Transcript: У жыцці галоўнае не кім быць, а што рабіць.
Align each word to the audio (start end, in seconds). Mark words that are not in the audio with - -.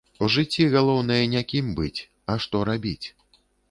У 0.25 0.29
жыцці 0.35 0.65
галоўнае 0.75 1.19
не 1.35 1.43
кім 1.53 1.71
быць, 1.83 1.95
а 2.25 2.43
што 2.43 2.67
рабіць. 2.75 3.07